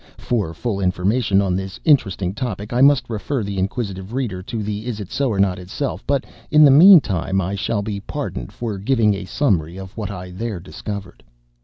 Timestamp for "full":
0.55-0.79